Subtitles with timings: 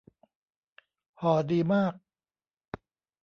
[1.21, 1.93] ห่อดีมาก